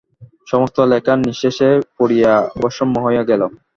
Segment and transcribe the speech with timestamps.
[0.47, 3.41] সমস্ত লেখা নিঃশেষে পুড়িয়া ভস্ম হইয়া গেল।